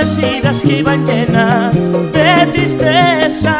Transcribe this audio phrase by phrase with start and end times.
[0.00, 3.56] historias parecidas que iban llenas de tristeza.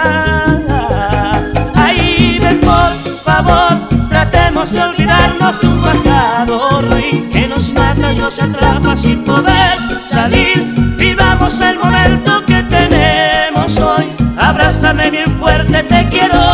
[1.74, 2.92] Ay, ven por
[3.24, 9.24] favor, tratemos de olvidarnos de un pasado ruin que nos mata y nos atrapa sin
[9.24, 9.76] poder
[10.08, 10.64] salir.
[10.96, 14.06] Vivamos el momento que tenemos hoy.
[14.38, 16.49] Abrázame bien fuerte, te quiero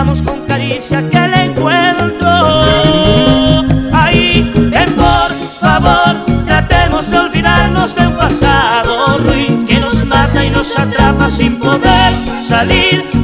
[0.00, 2.28] con caricia aquel encuentro.
[3.92, 5.30] Ahí, ven por
[5.60, 6.16] favor,
[6.46, 12.14] tratemos de olvidarnos de un pasado ruin que nos mata y nos atrapa sin poder
[12.42, 13.19] salir.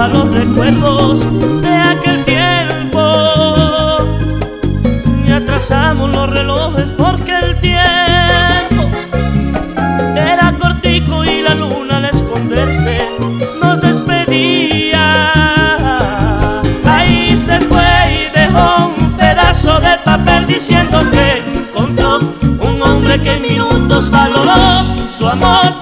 [0.00, 1.20] Alejaba los recuerdos
[1.62, 3.00] de aquel tiempo.
[5.26, 8.88] Y atrasamos los relojes porque el tiempo
[10.16, 13.06] era cortico y la luna al esconderse
[13.62, 15.02] nos despedía.
[16.84, 17.82] Ahí se fue
[18.14, 24.82] y dejó un pedazo de papel diciendo que encontró un hombre que en minutos valoró
[25.16, 25.74] su amor,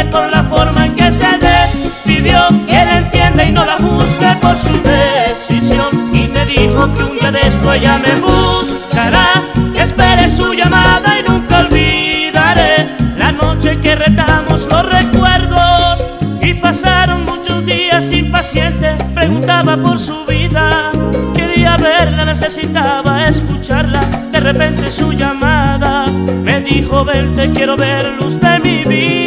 [0.00, 4.34] perdone por la forma en que se despidió, que la entienda y no la juzgue
[4.40, 6.10] por su decisión.
[6.14, 9.42] Y me dijo que un día de esto ella me buscará,
[9.72, 16.06] que espere su llamada y nunca olvidaré la noche que retamos los recuerdos
[16.40, 18.96] y pasaron muchos días impaciente.
[19.14, 20.92] Preguntaba por su vida,
[21.34, 24.00] quería verla, necesitaba escucharla.
[24.32, 26.06] De repente su llamada
[26.42, 29.19] me dijo: Ven, te quiero ver, luz de mi vida.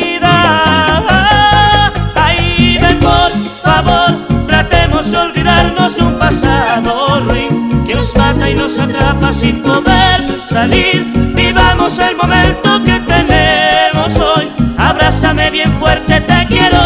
[9.31, 11.05] sin poder salir.
[11.35, 14.49] Vivamos el momento que tenemos hoy.
[14.77, 16.79] Abrázame bien fuerte, te quiero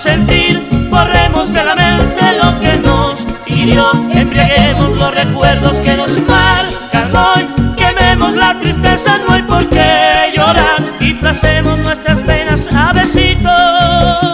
[0.00, 0.60] sentir.
[0.90, 3.92] Borremos de la mente lo que nos hirió.
[4.12, 7.46] Embriaguemos los recuerdos que nos marcan hoy.
[7.76, 10.82] Quememos la tristeza, no hay por qué llorar.
[11.00, 14.33] Y placemos nuestras penas a besitos.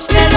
[0.00, 0.29] los que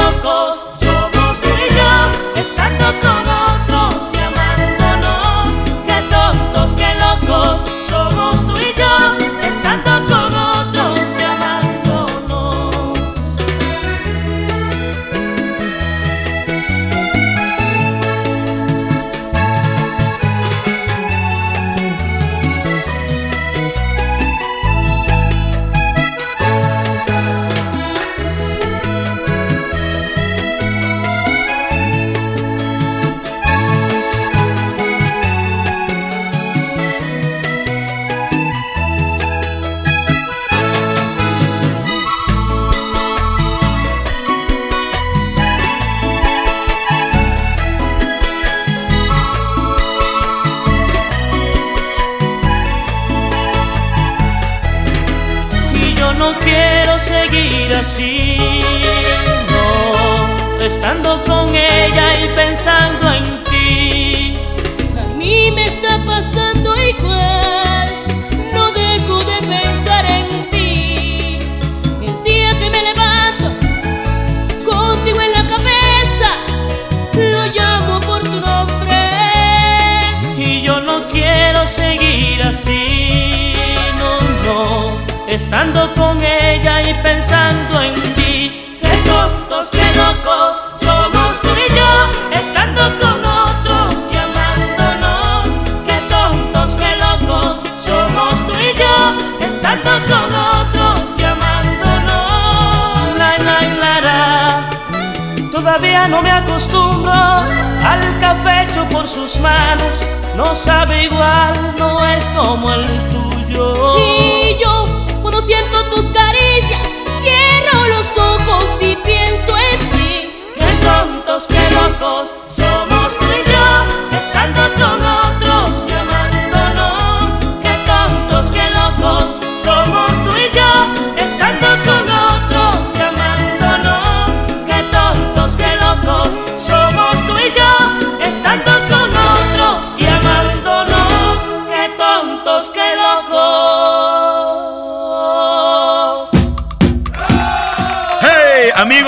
[109.14, 109.96] sus manos
[110.36, 114.43] no sabe igual, no es como el tuyo.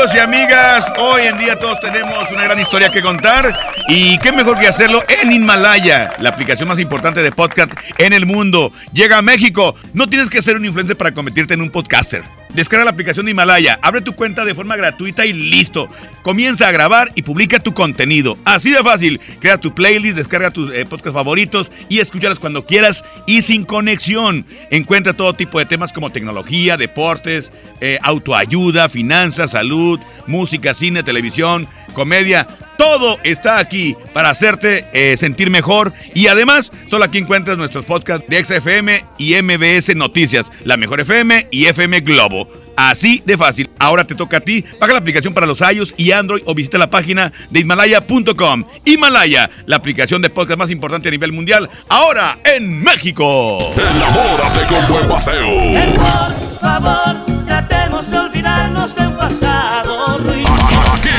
[0.06, 3.58] amigos y amigas, hoy en día todos tenemos una gran historia que contar
[3.88, 8.26] y qué mejor que hacerlo en Himalaya, la aplicación más importante de podcast en el
[8.26, 8.72] mundo.
[8.94, 12.24] Llega a México, no tienes que ser un influencer para convertirte en un podcaster.
[12.56, 15.90] Descarga la aplicación de Himalaya, abre tu cuenta de forma gratuita y listo.
[16.24, 18.38] Comienza a grabar y publica tu contenido.
[18.46, 19.20] Así de fácil.
[19.42, 24.46] Crea tu playlist, descarga tus eh, podcasts favoritos y escúchalos cuando quieras y sin conexión.
[24.72, 31.68] Encuentra todo tipo de temas como tecnología, deportes, eh, autoayuda, finanzas, salud, música, cine, televisión,
[31.94, 32.48] comedia.
[32.78, 38.28] Todo está aquí para hacerte eh, sentir mejor y además solo aquí encuentras nuestros podcasts
[38.28, 42.48] de XFM y MBS Noticias, la mejor FM y FM Globo.
[42.76, 43.70] Así de fácil.
[43.80, 44.64] Ahora te toca a ti.
[44.80, 48.66] Paga la aplicación para los iOS y Android o visita la página de Himalaya.com.
[48.84, 53.72] Himalaya, la aplicación de podcast más importante a nivel mundial, ahora en México.
[53.78, 55.48] Enamórate con buen paseo.
[55.96, 59.95] Por favor, tratemos de olvidarnos del pasado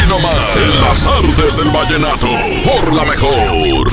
[0.09, 2.29] nomás, en las artes del vallenato,
[2.65, 3.89] por la mejor.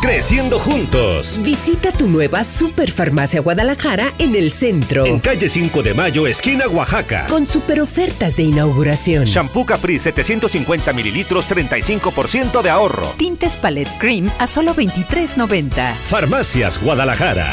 [0.00, 1.38] Creciendo juntos.
[1.42, 5.04] Visita tu nueva Superfarmacia Guadalajara en el centro.
[5.04, 7.26] En calle 5 de Mayo, esquina Oaxaca.
[7.28, 9.26] Con super ofertas de inauguración.
[9.26, 13.12] Shampoo Capri 750 mililitros, 35% de ahorro.
[13.18, 15.92] Tintes Palette Cream a solo 23.90.
[16.08, 17.52] Farmacias Guadalajara.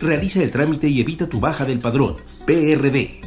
[0.00, 2.16] Realiza el trámite y evita tu baja del padrón.
[2.46, 3.20] PRD.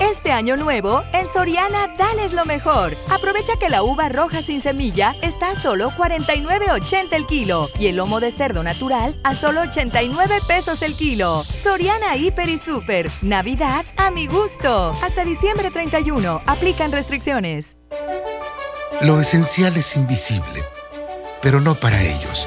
[0.00, 2.94] Este año nuevo, en Soriana, dales lo mejor.
[3.10, 7.96] Aprovecha que la uva roja sin semilla está a solo 49.80 el kilo y el
[7.96, 11.42] lomo de cerdo natural a solo 89 pesos el kilo.
[11.62, 13.10] Soriana Hiper y Super.
[13.22, 14.94] Navidad a mi gusto.
[15.02, 16.42] Hasta diciembre 31.
[16.46, 17.76] Aplican restricciones.
[19.00, 20.62] Lo esencial es invisible,
[21.40, 22.46] pero no para ellos.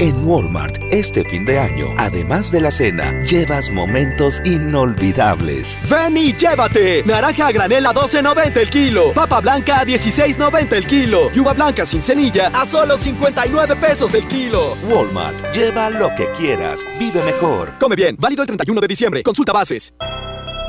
[0.00, 5.76] En Walmart, este fin de año, además de la cena, llevas momentos inolvidables.
[5.90, 7.02] Ven y llévate.
[7.04, 9.12] Naranja a granel a 12.90 el kilo.
[9.12, 11.30] Papa blanca a 16.90 el kilo.
[11.34, 14.76] Y uva blanca sin semilla a solo 59 pesos el kilo.
[14.88, 16.86] Walmart, lleva lo que quieras.
[17.00, 17.72] Vive mejor.
[17.80, 18.16] Come bien.
[18.20, 19.22] Válido el 31 de diciembre.
[19.24, 19.92] Consulta bases.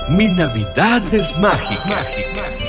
[0.10, 1.86] Mi Navidad es mágica.
[1.86, 2.69] mágica.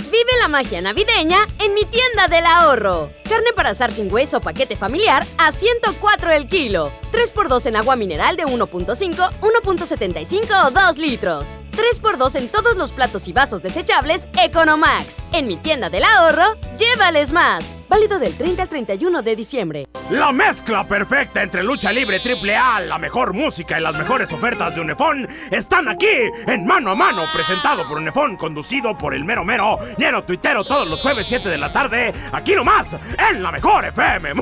[0.11, 3.09] Vive la magia navideña en mi tienda del ahorro.
[3.29, 6.91] Carne para asar sin hueso paquete familiar a 104 el kilo.
[7.13, 11.47] 3x2 en agua mineral de 1.5, 1.75 o 2 litros.
[11.71, 15.21] 3x2 en todos los platos y vasos desechables Economax.
[15.31, 17.65] En mi tienda del ahorro, llévales más.
[17.87, 19.85] Válido del 30 al 31 de diciembre.
[20.11, 24.81] La mezcla perfecta entre lucha libre AAA, la mejor música y las mejores ofertas de
[24.81, 26.07] Unefón están aquí
[26.47, 30.89] en Mano a Mano, presentado por Unefón, conducido por el mero mero, lleno tuitero todos
[30.89, 32.97] los jueves 7 de la tarde, aquí nomás,
[33.29, 34.33] en la mejor FM.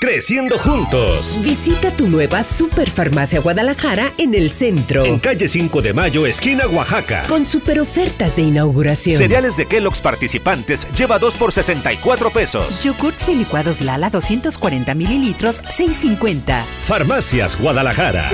[0.00, 1.40] Creciendo juntos.
[1.42, 5.04] Visita tu nueva Superfarmacia Guadalajara en el centro.
[5.04, 7.24] En calle 5 de Mayo, esquina Oaxaca.
[7.28, 9.18] Con super ofertas de inauguración.
[9.18, 12.80] Cereales de Kellogg's participantes lleva 2 por 64 pesos.
[12.84, 16.62] Yogurts y licuados Lala 240 mililitros, 6.50.
[16.86, 18.30] Farmacias Guadalajara.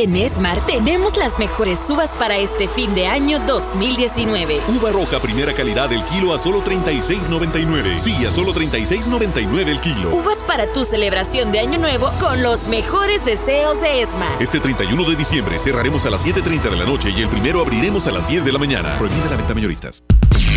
[0.00, 4.62] En Esmar tenemos las mejores uvas para este fin de año 2019.
[4.68, 7.98] Uva roja primera calidad el kilo a solo 36.99.
[7.98, 10.16] Sí, a solo 36.99 el kilo.
[10.16, 14.30] Uvas para tu celebración de año nuevo con los mejores deseos de Esmar.
[14.40, 18.06] Este 31 de diciembre cerraremos a las 7.30 de la noche y el primero abriremos
[18.06, 18.96] a las 10 de la mañana.
[18.96, 20.02] Prohibida la venta mayoristas.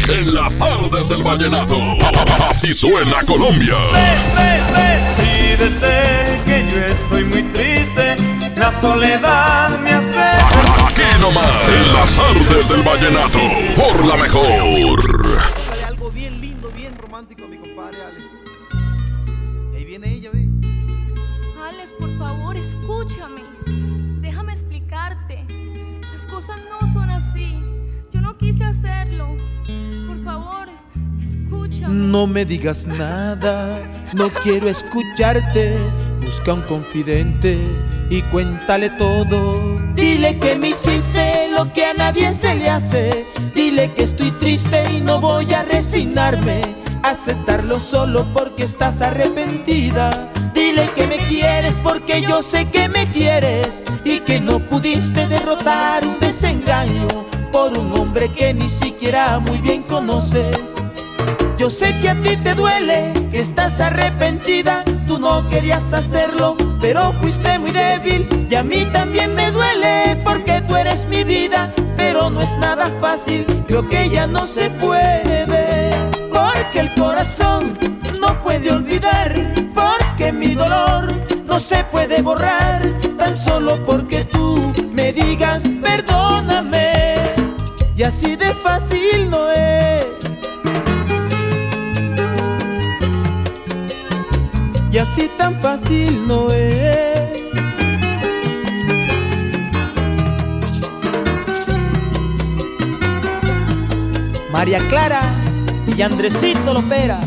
[0.08, 1.78] En las tardes del vallenato.
[2.48, 3.76] Así suena Colombia.
[5.18, 8.43] Decídete que yo estoy muy triste.
[8.56, 10.20] La soledad me hace.
[10.20, 11.68] Aquí nomás.
[11.68, 13.40] En las artes del vallenato.
[13.76, 15.00] Por la mejor.
[15.88, 18.24] algo bien lindo, bien romántico a mi compadre Alex.
[19.74, 20.48] Ahí viene ella, ve.
[21.68, 23.42] Alex, por favor, escúchame.
[24.22, 25.46] Déjame explicarte.
[26.12, 27.60] Las cosas no son así.
[28.12, 29.36] Yo no quise hacerlo.
[30.08, 30.68] Por favor,
[31.22, 31.94] escúchame.
[31.94, 33.82] No me digas nada,
[34.14, 35.76] no quiero escucharte.
[36.36, 37.60] Busca un confidente
[38.10, 39.80] y cuéntale todo.
[39.94, 43.28] Dile que me hiciste lo que a nadie se le hace.
[43.54, 46.62] Dile que estoy triste y no voy a resignarme.
[47.04, 50.32] Aceptarlo solo porque estás arrepentida.
[50.56, 56.04] Dile que me quieres porque yo sé que me quieres y que no pudiste derrotar
[56.04, 57.08] un desengaño
[57.52, 60.82] por un hombre que ni siquiera muy bien conoces.
[61.64, 67.14] Yo sé que a ti te duele, que estás arrepentida, tú no querías hacerlo, pero
[67.22, 68.28] fuiste muy débil.
[68.50, 72.92] Y a mí también me duele porque tú eres mi vida, pero no es nada
[73.00, 75.96] fácil, creo que ya no se puede,
[76.30, 77.80] porque el corazón
[78.20, 79.34] no puede olvidar,
[79.74, 81.14] porque mi dolor
[81.46, 82.82] no se puede borrar,
[83.18, 87.06] tan solo porque tú me digas perdóname,
[87.96, 90.23] y así de fácil no es.
[95.04, 97.20] Así tan fácil no es.
[104.52, 105.22] María Clara
[105.98, 107.20] y Andresito Lopera,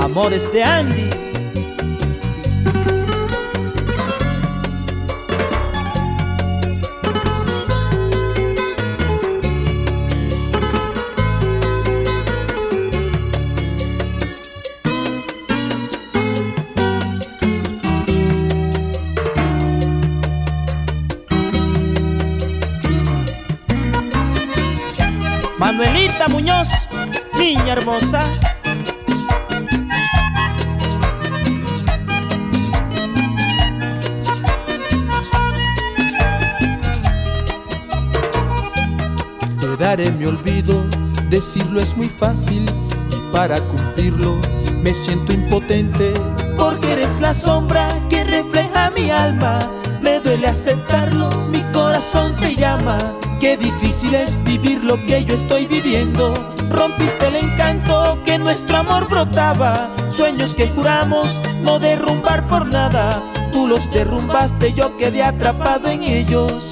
[0.00, 1.10] amores de Andy.
[26.28, 26.68] Muñoz,
[27.38, 28.22] niña hermosa.
[39.60, 40.84] Te daré mi olvido,
[41.28, 42.64] decirlo es muy fácil
[43.10, 44.36] y para cumplirlo
[44.82, 46.14] me siento impotente
[46.56, 49.60] porque eres la sombra que refleja mi alma.
[50.00, 52.98] Me duele aceptarlo, mi corazón te llama.
[53.40, 56.34] Qué difícil es vivir lo que yo estoy viviendo.
[56.70, 59.90] Rompiste el encanto que nuestro amor brotaba.
[60.10, 63.22] Sueños que juramos no derrumbar por nada.
[63.52, 66.70] Tú los derrumbaste, yo quedé atrapado en ellos.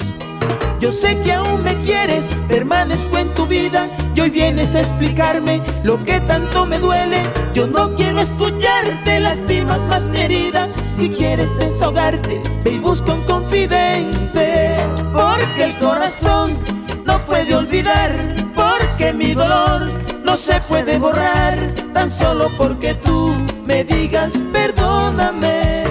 [0.79, 5.61] Yo sé que aún me quieres, permanezco en tu vida y hoy vienes a explicarme
[5.83, 7.21] lo que tanto me duele.
[7.53, 10.69] Yo no quiero escucharte, lastimas más mi.
[10.97, 14.52] Si quieres desahogarte, ve y busca un confidente.
[15.13, 16.57] Porque el corazón
[17.05, 18.11] no puede olvidar,
[18.55, 19.81] porque mi dolor
[20.23, 21.55] no se puede borrar,
[21.93, 23.35] tan solo porque tú
[23.67, 25.83] me digas perdóname.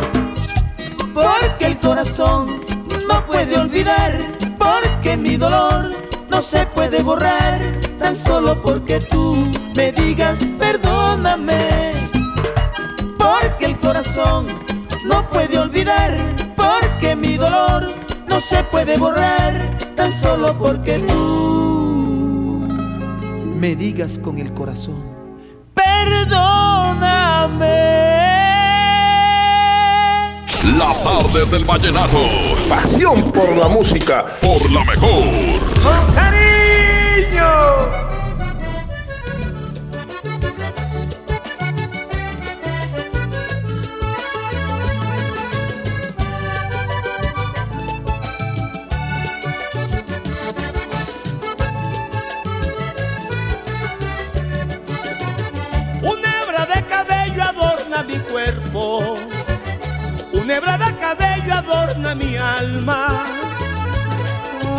[1.14, 2.60] Porque el corazón
[3.08, 4.18] no puede olvidar,
[4.58, 5.92] porque mi dolor
[6.28, 7.60] no se puede borrar,
[8.00, 11.92] tan solo porque tú me digas perdóname.
[13.18, 14.46] Porque el corazón
[15.04, 16.18] no puede olvidar,
[16.56, 17.88] porque mi dolor
[18.32, 22.66] no se puede borrar, tan solo porque tú
[23.58, 24.96] me digas con el corazón,
[25.74, 26.32] perdóname.
[30.78, 32.16] Las tardes del vallenato.
[32.70, 34.24] Pasión por la música.
[34.40, 35.60] Por la mejor.
[35.82, 38.11] ¡Con cariño!
[58.82, 59.16] Cuerpo,
[60.32, 63.24] una hebra de cabello adorna mi alma.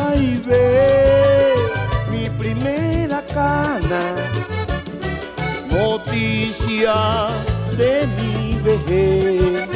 [0.10, 1.54] Ay, ve
[2.12, 4.02] mi primera cana,
[5.70, 7.32] noticias
[7.78, 9.70] de mi vejez.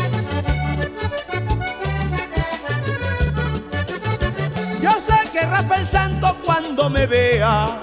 [4.81, 7.81] Yo sé que Rafael Santo cuando me vea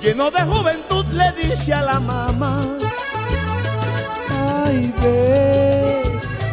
[0.00, 2.62] lleno de juventud le dice a la mamá,
[4.70, 6.02] ay ve,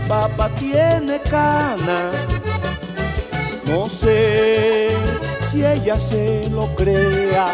[0.07, 2.11] papá tiene cana,
[3.65, 4.89] no sé
[5.47, 7.47] si ella se lo crea.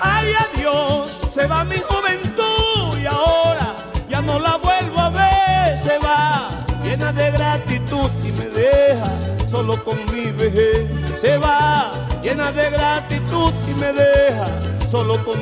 [0.00, 3.74] Ay adiós, se va mi juventud y ahora
[4.08, 6.50] ya no la vuelvo a ver, se va
[6.84, 9.10] llena de gratitud y me deja
[9.48, 10.86] solo con mi vejez.
[11.20, 14.46] Se va llena de gratitud y me deja
[14.90, 15.38] solo con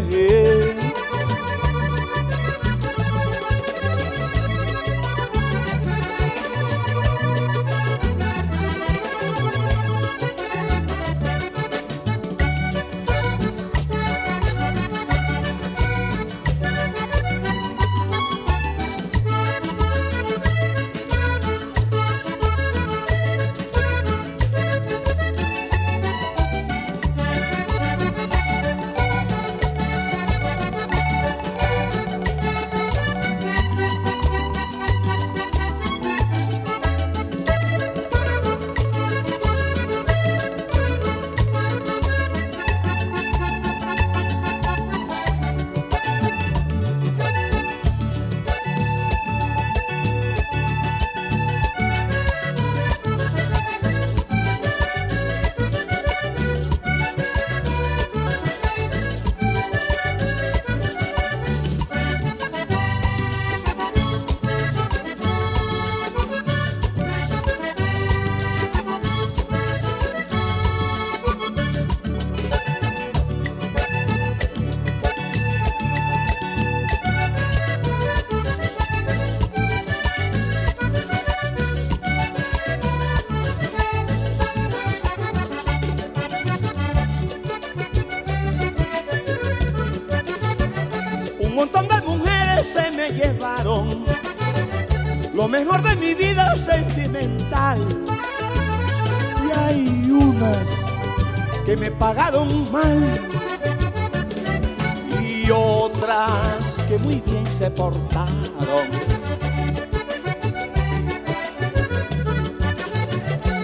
[0.00, 0.81] mi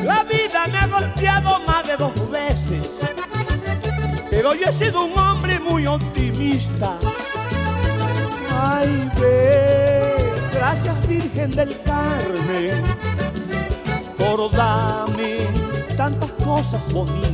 [0.04, 2.98] La vida me ha golpeado más de dos veces,
[4.28, 6.98] pero yo he sido un hombre muy optimista.
[8.60, 10.16] Ay, ve,
[10.52, 12.82] gracias Virgen del Carmen,
[14.16, 15.46] por darme
[15.96, 17.27] tantas cosas bonitas.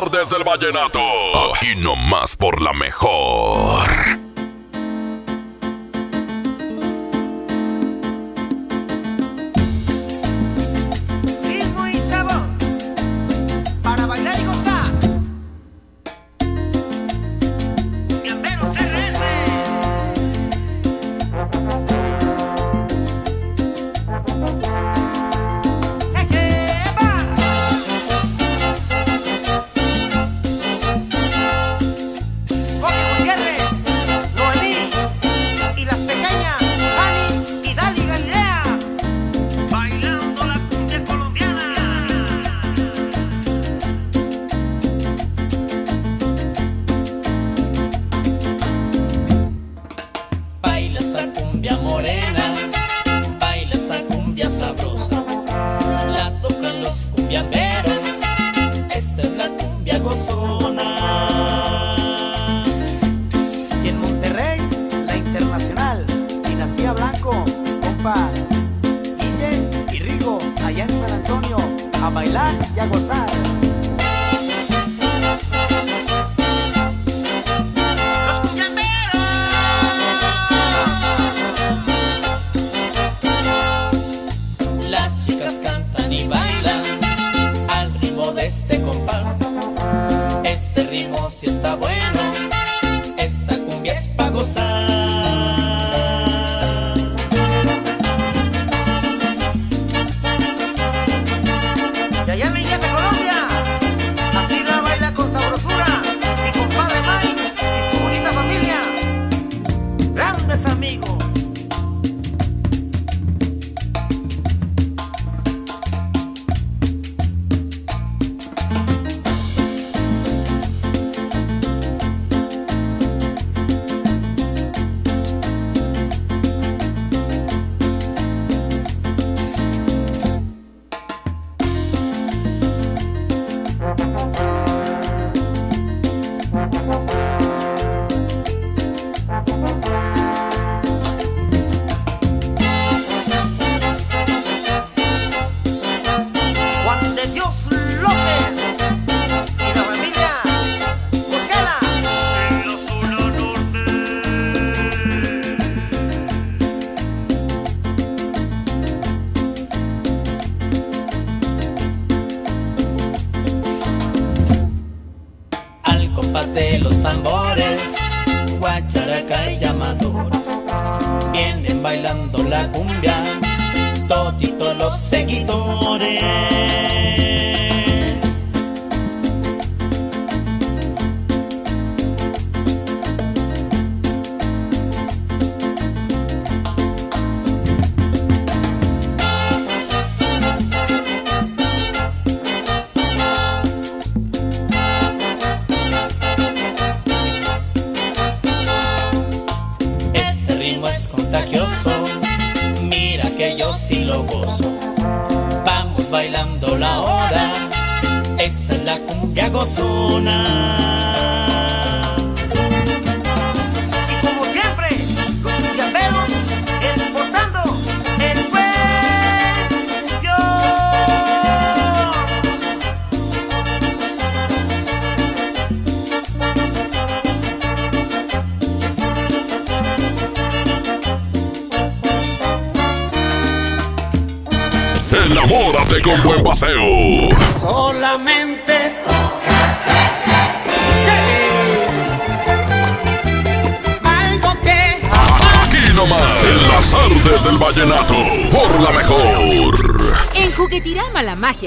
[0.00, 1.00] tardes del vallenato.
[1.54, 4.05] Aquí nomás por la mejor.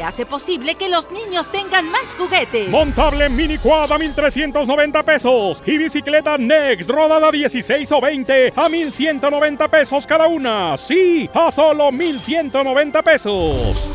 [0.01, 2.69] Hace posible que los niños tengan más juguetes.
[2.69, 9.67] Montable mini quad a 1390 pesos y bicicleta Next rodada 16 o 20 a 1190
[9.67, 10.77] pesos cada una.
[10.77, 13.89] Sí, a solo 1190 pesos.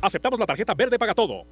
[0.00, 1.46] Aceptamos la tarjeta verde paga todo.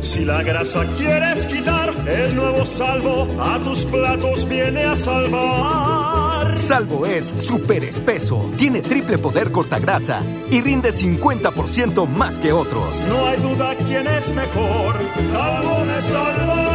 [0.00, 6.21] Si la grasa quieres quitar, el nuevo salvo a tus platos viene a salvar.
[6.62, 13.04] Salvo es súper espeso, tiene triple poder cortagrasa y rinde 50% más que otros.
[13.08, 14.96] No hay duda quién es mejor.
[15.32, 16.68] Salvo me salva.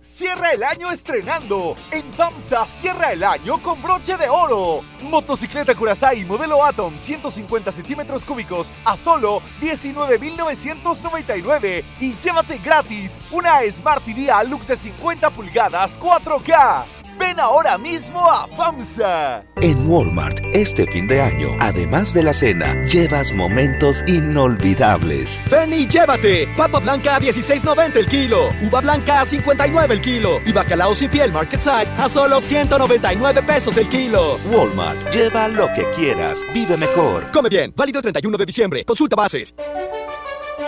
[0.00, 1.76] Cierra el año estrenando.
[1.92, 4.82] En FAMSA cierra el año con broche de oro.
[5.02, 14.04] Motocicleta Curaçao modelo Atom 150 centímetros cúbicos a solo 19,999 y llévate gratis una Smart
[14.04, 16.95] TV Lux de 50 pulgadas 4K.
[17.18, 19.42] Ven ahora mismo a FAMSA.
[19.56, 25.40] En Walmart, este fin de año, además de la cena, llevas momentos inolvidables.
[25.50, 26.48] Ven y llévate.
[26.56, 28.48] Papa blanca a 16.90 el kilo.
[28.62, 30.40] Uva blanca a 59 el kilo.
[30.44, 34.38] Y bacalao sin piel Market Side a solo 199 pesos el kilo.
[34.50, 36.40] Walmart, lleva lo que quieras.
[36.52, 37.30] Vive mejor.
[37.32, 37.72] Come bien.
[37.74, 38.84] Válido el 31 de diciembre.
[38.84, 39.54] Consulta bases.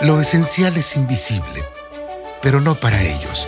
[0.01, 1.63] Lo esencial es invisible,
[2.41, 3.47] pero no para ellos.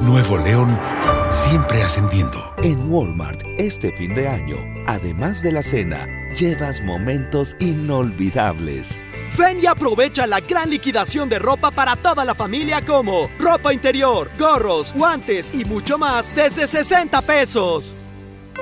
[0.00, 0.78] Nuevo León,
[1.30, 2.54] siempre ascendiendo.
[2.62, 4.56] En Walmart, este fin de año,
[4.86, 6.06] además de la cena,
[6.36, 9.00] llevas momentos inolvidables.
[9.38, 14.30] Ven y aprovecha la gran liquidación de ropa para toda la familia como ropa interior,
[14.38, 17.94] gorros, guantes y mucho más desde 60 pesos.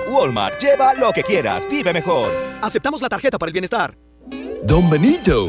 [0.08, 1.66] Walmart, lleva lo que quieras.
[1.68, 2.30] Vive mejor.
[2.62, 3.96] Aceptamos la tarjeta para el bienestar.
[4.62, 5.48] Don Benito,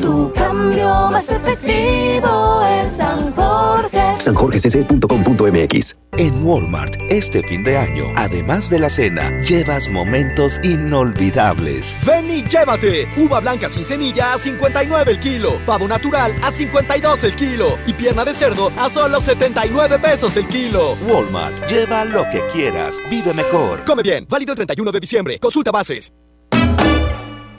[0.00, 4.00] Tu cambio más efectivo en San Jorge.
[4.18, 11.96] sanjorgecc.com.mx En Walmart, este fin de año, además de la cena, llevas momentos inolvidables.
[12.06, 13.08] Ven y llévate.
[13.16, 15.60] Uva blanca sin semilla a 59 el kilo.
[15.66, 17.78] Pavo natural a 52 el kilo.
[17.86, 20.94] Y pierna de cerdo a solo 79 pesos el kilo.
[21.08, 22.98] Walmart, lleva lo que quieras.
[23.10, 23.84] Vive mejor.
[23.84, 24.26] Come bien.
[24.28, 25.38] Válido el 31 de diciembre.
[25.38, 26.12] Consulta bases.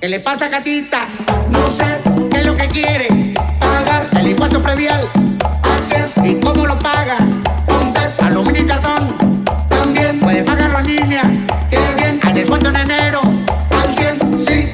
[0.02, 1.10] ¿Qué le pasa, Catita?
[1.49, 2.09] No sé
[2.60, 3.34] que quiere.
[3.60, 5.08] Pagar el impuesto predial.
[5.63, 6.17] Así es.
[6.26, 7.17] ¿Y cómo lo paga?
[7.65, 7.93] Con
[8.26, 9.15] aluminio y cartón.
[9.69, 11.24] También puede pagarlo en línea.
[11.69, 12.19] Qué bien.
[12.24, 13.22] Hay descuento en enero.
[13.69, 14.45] Al 100.
[14.45, 14.69] Sí,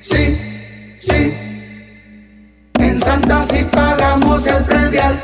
[0.00, 0.38] sí,
[0.98, 1.34] sí.
[2.78, 5.22] En Santa sí pagamos el predial.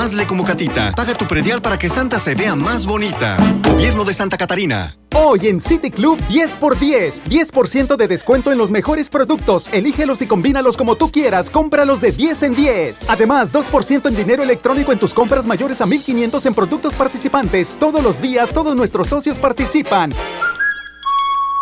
[0.00, 0.92] Hazle como Catita.
[0.92, 3.36] Paga tu predial para que Santa se vea más bonita.
[3.62, 4.96] Gobierno de Santa Catarina.
[5.14, 7.20] Hoy en City Club 10x10.
[7.24, 9.68] 10% de descuento en los mejores productos.
[9.72, 11.50] Elígelos y combínalos como tú quieras.
[11.50, 13.10] Cómpralos de 10 en 10.
[13.10, 17.76] Además, 2% en dinero electrónico en tus compras mayores a 1500 en productos participantes.
[17.78, 20.14] Todos los días, todos nuestros socios participan.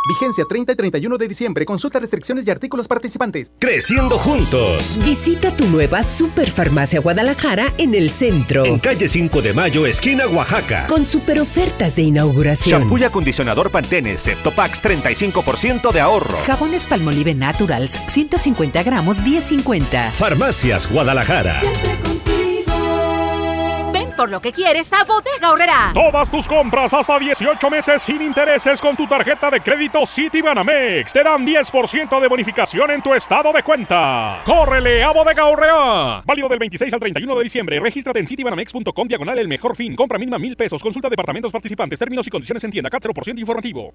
[0.09, 1.65] Vigencia 30 y 31 de diciembre.
[1.67, 3.53] Consulta restricciones y artículos participantes.
[3.59, 4.99] Creciendo juntos.
[5.05, 8.65] Visita tu nueva Superfarmacia Guadalajara en el centro.
[8.65, 10.87] En calle 5 de Mayo, esquina Oaxaca.
[10.89, 12.81] Con super ofertas de inauguración.
[12.81, 16.39] Shampoo y acondicionador Pantene Septopax 35% de ahorro.
[16.47, 20.11] Jabones Palmolive Naturals 150 gramos 10.50.
[20.13, 21.61] Farmacias Guadalajara.
[24.19, 25.93] Por lo que quieres a Bodega Horrera.
[25.95, 31.23] Todas tus compras hasta 18 meses sin intereses con tu tarjeta de crédito Citibanamex te
[31.23, 34.43] dan 10% de bonificación en tu estado de cuenta.
[34.45, 36.23] ¡Córrele a Bodega Horrera!
[36.27, 37.79] Válido del 26 al 31 de diciembre.
[37.79, 39.95] Regístrate en citibanamex.com diagonal el mejor fin.
[39.95, 40.83] Compra mínima mil pesos.
[40.83, 41.97] Consulta departamentos participantes.
[41.97, 42.91] Términos y condiciones en tienda.
[42.91, 43.95] CAT 0% informativo.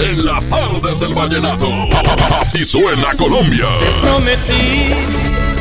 [0.00, 1.68] En las tardes del vallenato.
[2.40, 3.66] Así suena Colombia.
[4.02, 5.57] Prometí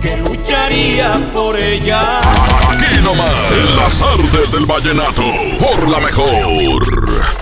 [0.00, 2.20] que lucharía por ella.
[2.20, 5.22] Aquí nomás, en las artes del vallenato,
[5.58, 7.35] por la mejor.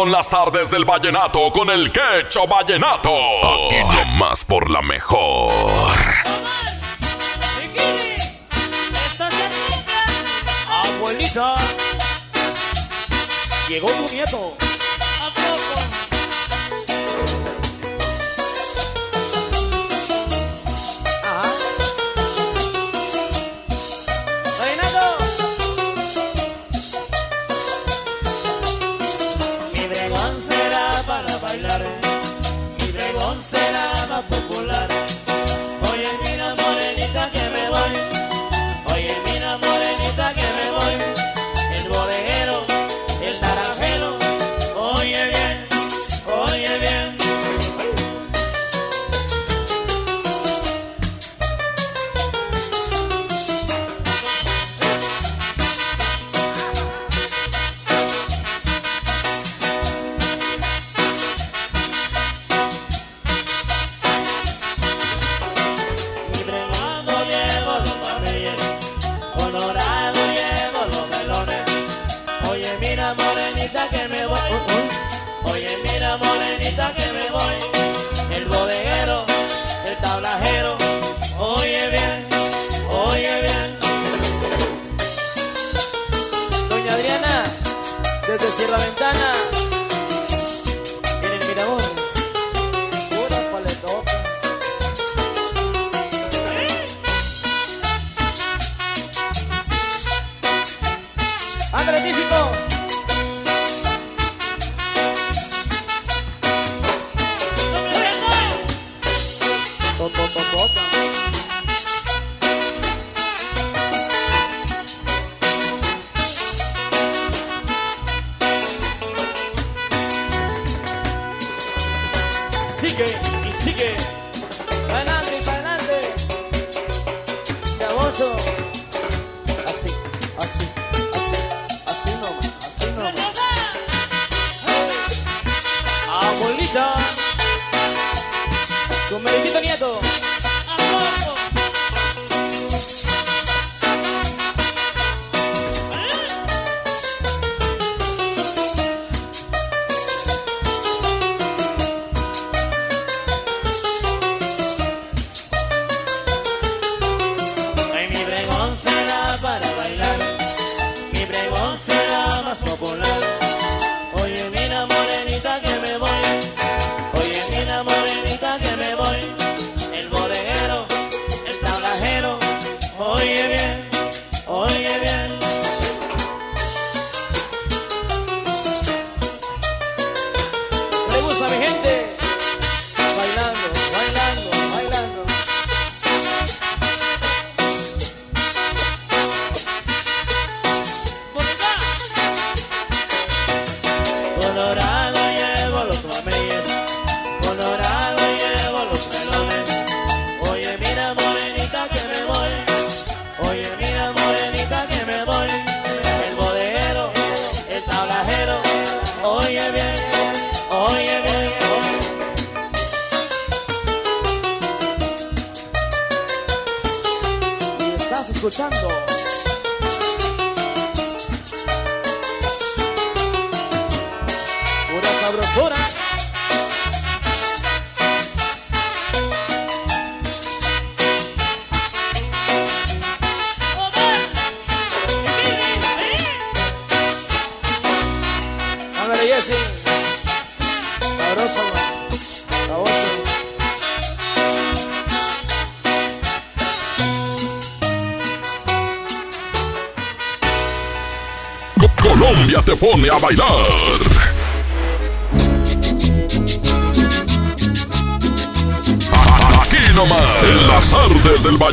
[0.00, 3.10] son las tardes del vallenato con el quecho vallenato.
[3.66, 5.52] Aquí nomás por la mejor.
[10.66, 11.56] Abuelita,
[13.68, 14.69] llegó tu nieto.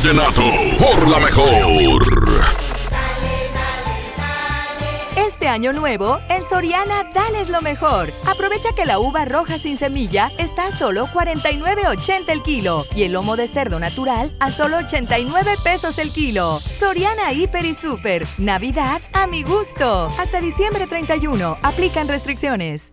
[0.08, 0.42] Vallenato,
[0.78, 2.02] por la mejor.
[5.16, 8.10] Este año nuevo, en Soriana dales lo mejor.
[8.26, 13.12] Aprovecha que la uva roja sin semilla está a solo 49.80 el kilo y el
[13.12, 16.60] lomo de cerdo natural a solo 89 pesos el kilo.
[16.78, 18.26] Soriana Hiper y Super.
[18.38, 20.10] Navidad a mi gusto.
[20.18, 21.58] Hasta diciembre 31.
[21.62, 22.92] Aplican restricciones.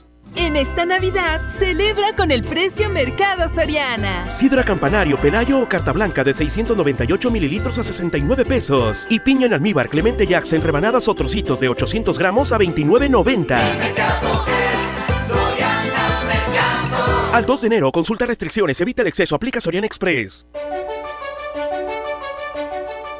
[0.35, 4.31] En esta Navidad, celebra con el precio Mercado Soriana.
[4.31, 9.07] Sidra Campanario, Penayo o Carta Blanca de 698 mililitros a 69 pesos.
[9.09, 13.59] Y piña en almíbar Clemente en rebanadas o trocitos de 800 gramos a 29.90.
[17.33, 20.45] Al 2 de enero, consulta restricciones, evita el exceso, aplica Soriana Express.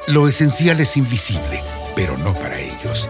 [0.07, 1.61] Lo esencial es invisible,
[1.95, 3.09] pero no para ellos.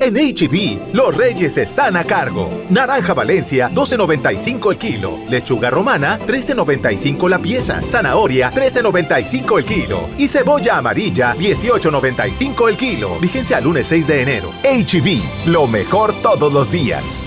[0.00, 2.50] En HB, los reyes están a cargo.
[2.68, 5.18] Naranja Valencia, 12.95 el kilo.
[5.28, 7.80] Lechuga romana, 13.95 la pieza.
[7.82, 10.08] Zanahoria, 13.95 el kilo.
[10.18, 13.18] Y cebolla amarilla, 18.95 el kilo.
[13.20, 14.50] Vigencia al lunes 6 de enero.
[14.64, 17.24] HB, lo mejor todos los días.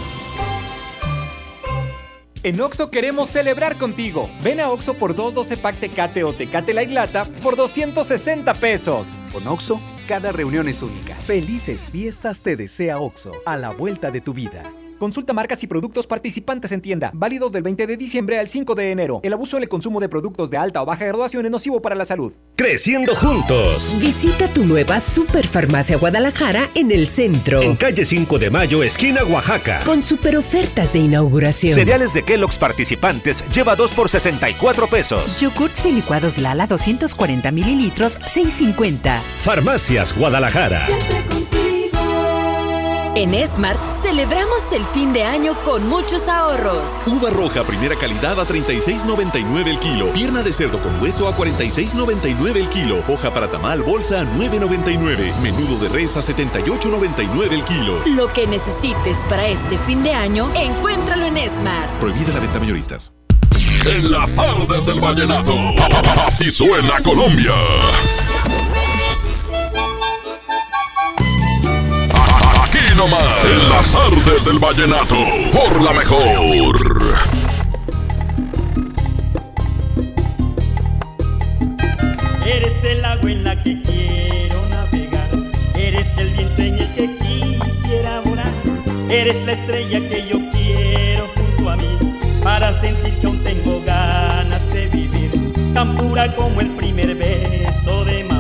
[2.43, 4.29] En Oxo queremos celebrar contigo.
[4.41, 9.13] Ven a Oxo por 212 pack Tecate o Tecate Light Lata por 260 pesos.
[9.33, 11.15] Con Oxo, cada reunión es única.
[11.15, 14.63] Felices fiestas te desea Oxo, a la vuelta de tu vida.
[14.99, 17.11] Consulta marcas y productos participantes en tienda.
[17.13, 19.19] Válido del 20 de diciembre al 5 de enero.
[19.23, 21.95] El abuso en el consumo de productos de alta o baja graduación es nocivo para
[21.95, 22.33] la salud.
[22.55, 23.95] Creciendo juntos.
[23.99, 27.61] Visita tu nueva Superfarmacia Guadalajara en el centro.
[27.61, 29.81] En calle 5 de Mayo, esquina Oaxaca.
[29.85, 31.73] Con super ofertas de inauguración.
[31.73, 35.39] Cereales de Kellogg's participantes lleva 2 por 64 pesos.
[35.39, 39.19] Yogurts y licuados Lala 240 mililitros, 6.50.
[39.43, 40.87] Farmacias Guadalajara.
[43.17, 46.91] En Smart celebramos el fin de año con muchos ahorros.
[47.07, 50.13] Uva roja primera calidad a 36.99 el kilo.
[50.13, 53.03] Pierna de cerdo con hueso a 46.99 el kilo.
[53.07, 55.35] Hoja para tamal bolsa a 9.99.
[55.41, 58.03] Menudo de res a 78.99 el kilo.
[58.05, 61.89] Lo que necesites para este fin de año, encuéntralo en Smart.
[61.99, 63.13] Prohibida la venta mayoristas.
[63.83, 65.55] En las tardes del vallenato.
[66.23, 67.53] Así suena Colombia.
[72.97, 73.45] Nomás.
[73.45, 75.15] En las artes del vallenato.
[75.53, 76.75] Por la mejor.
[82.45, 85.29] Eres el agua en la que quiero navegar.
[85.75, 88.51] Eres el viento en el que quisiera volar.
[89.09, 92.19] Eres la estrella que yo quiero junto a mí.
[92.43, 95.31] Para sentir que aún tengo ganas de vivir.
[95.73, 98.36] Tan pura como el primer beso de mamá.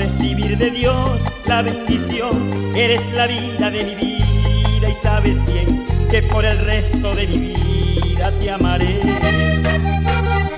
[0.00, 2.50] Recibir de Dios la bendición.
[2.74, 7.36] Eres la vida de mi vida y sabes bien que por el resto de mi
[7.36, 8.98] vida te amaré.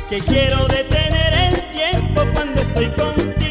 [0.09, 3.42] Que quiero detener el tiempo cuando estoy contigo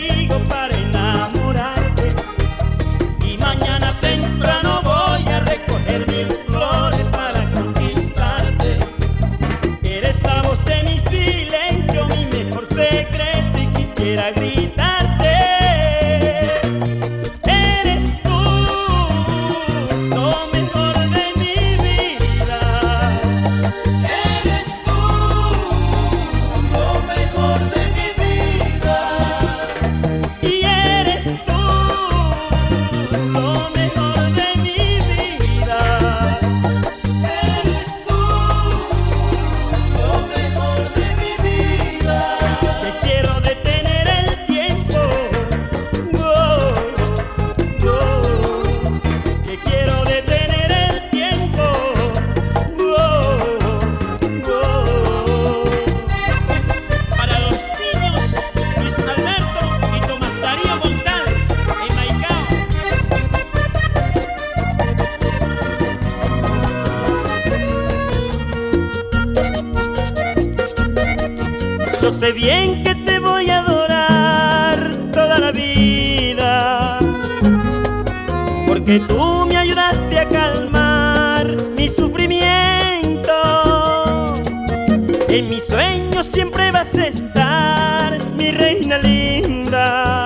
[89.12, 90.26] linda.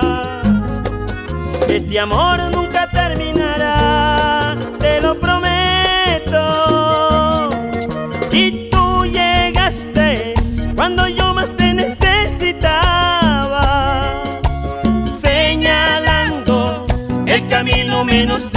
[1.68, 6.42] Este amor nunca terminará, te lo prometo.
[8.32, 10.34] Y tú llegaste
[10.76, 13.62] cuando yo más te necesitaba,
[15.22, 16.84] señalando
[17.26, 18.50] el camino menos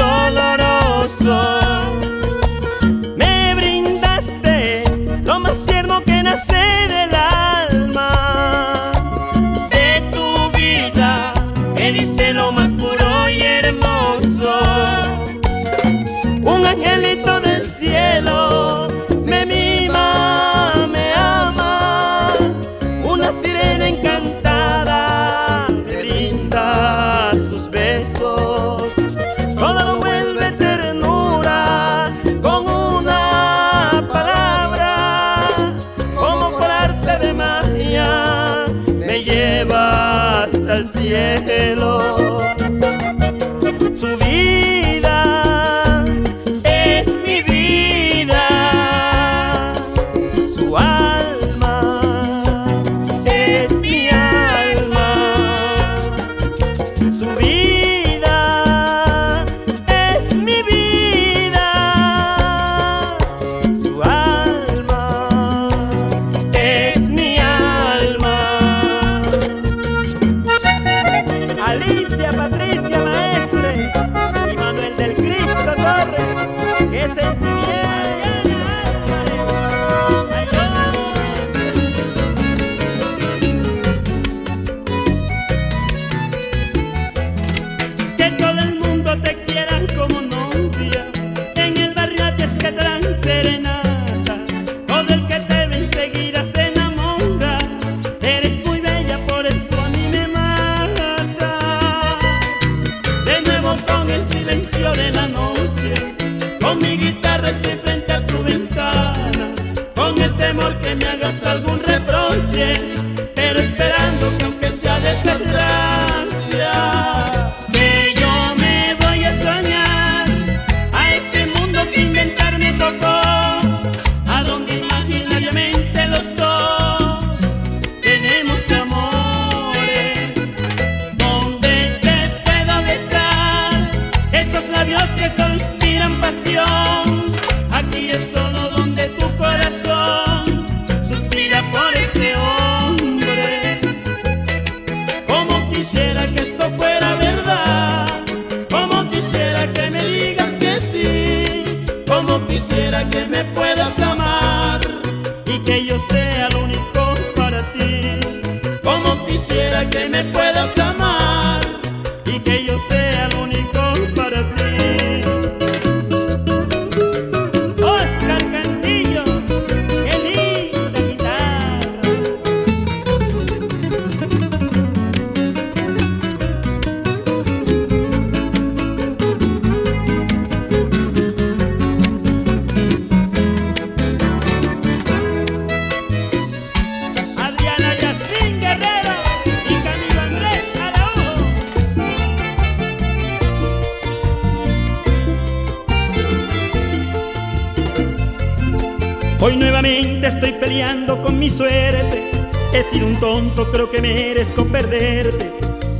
[199.41, 202.29] Hoy nuevamente estoy peleando con mi suerte.
[202.73, 205.49] He sido un tonto, creo que merezco perderte.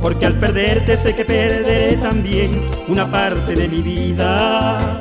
[0.02, 5.00] Porque al perderte sé que perderé también una parte de mi vida.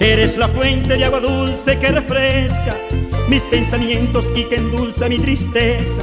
[0.00, 2.76] Eres la fuente de agua dulce que refresca
[3.28, 6.02] mis pensamientos y que endulza mi tristeza.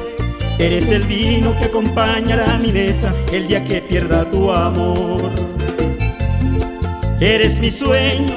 [0.58, 5.22] Eres el vino que acompañará mi mesa el día que pierda tu amor.
[7.20, 8.36] Eres mi sueño,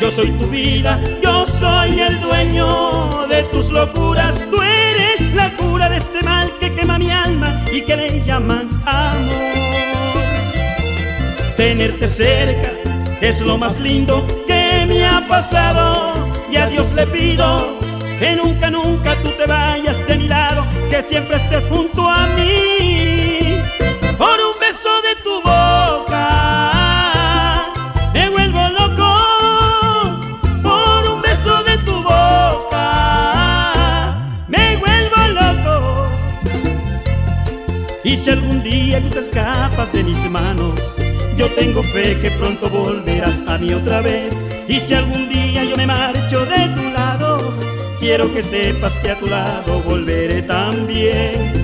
[0.00, 4.40] yo soy tu vida, yo soy el dueño de tus locuras.
[4.50, 8.68] Tú eres la cura de este mal que quema mi alma y que le llaman
[8.84, 9.34] amor.
[11.56, 12.72] Tenerte cerca
[13.20, 16.12] es lo más lindo que me ha pasado.
[16.50, 17.78] Y a Dios le pido
[18.18, 23.43] que nunca, nunca tú te vayas de mi lado, que siempre estés junto a mí.
[38.64, 40.74] día tú te escapas de mis manos.
[41.36, 44.44] Yo tengo fe que pronto volverás a mí otra vez.
[44.66, 47.36] Y si algún día yo me marcho de tu lado,
[48.00, 51.63] quiero que sepas que a tu lado volveré también.